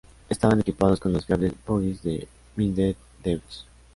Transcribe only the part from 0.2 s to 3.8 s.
Estaban equipados con los fiables bogies de Minden-Deutz.